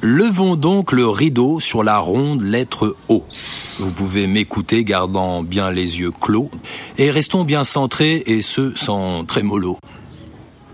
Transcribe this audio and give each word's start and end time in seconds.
Levons 0.00 0.56
donc 0.56 0.92
le 0.92 1.06
rideau 1.06 1.60
sur 1.60 1.82
la 1.82 1.98
ronde 1.98 2.40
lettre 2.40 2.96
O. 3.10 3.22
Vous 3.80 3.92
pouvez 3.92 4.26
m'écouter 4.26 4.82
gardant 4.84 5.42
bien 5.42 5.70
les 5.70 5.98
yeux 5.98 6.10
clos 6.10 6.50
et 6.96 7.10
restons 7.10 7.44
bien 7.44 7.64
centrés 7.64 8.22
et 8.24 8.40
ce 8.40 8.72
sans 8.74 9.26
trémolo. 9.26 9.76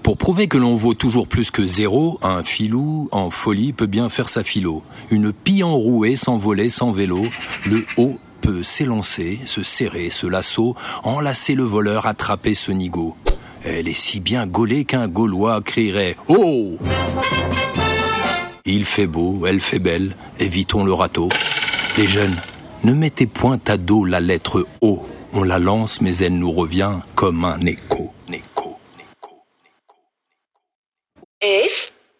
Pour 0.05 0.17
prouver 0.17 0.47
que 0.47 0.59
l'on 0.59 0.77
vaut 0.77 0.95
toujours 0.95 1.27
plus 1.27 1.51
que 1.51 1.67
zéro, 1.67 2.21
un 2.23 2.45
filou 2.45 3.09
en 3.11 3.31
folie 3.31 3.73
peut 3.73 3.87
bien 3.87 4.09
faire 4.09 4.29
sa 4.29 4.45
philo. 4.45 4.85
Une 5.11 5.33
pie 5.33 5.65
enrouée 5.65 6.15
s'envoler 6.15 6.69
sans 6.69 6.93
vélo, 6.93 7.23
le 7.69 7.85
O 7.97 8.17
peut 8.45 8.63
s'élancer, 8.63 9.41
se 9.47 9.63
serrer, 9.63 10.11
ce 10.11 10.27
lasso, 10.27 10.77
enlacer 11.03 11.55
le 11.55 11.63
voleur, 11.63 12.07
attraper 12.07 12.53
ce 12.53 12.73
nigo. 12.73 13.17
Elle 13.65 13.89
est 13.89 13.95
si 13.95 14.21
bien 14.21 14.47
gaulée 14.47 14.85
qu'un 14.85 15.09
Gaulois 15.09 15.63
crierait 15.63 16.17
Oh 16.29 16.79
Il 18.67 18.85
fait 18.85 19.07
beau, 19.07 19.47
elle 19.47 19.63
fait 19.63 19.79
belle, 19.79 20.15
évitons 20.39 20.85
le 20.85 20.93
râteau. 20.93 21.31
Les 21.97 22.07
jeunes, 22.07 22.37
ne 22.83 22.93
mettez 22.93 23.27
point 23.27 23.59
à 23.67 23.79
dos 23.79 24.05
la 24.05 24.21
lettre 24.21 24.67
O. 24.83 25.03
On 25.33 25.43
la 25.43 25.59
lance, 25.59 26.03
mais 26.03 26.19
elle 26.19 26.37
nous 26.37 26.53
revient 26.53 27.01
comme 27.15 27.47
un 27.47 27.61
écho. 27.61 28.13
écho, 28.31 28.79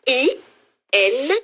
I 0.07 0.31
N 0.93 1.44